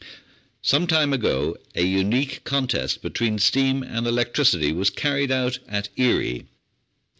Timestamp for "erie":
5.95-6.47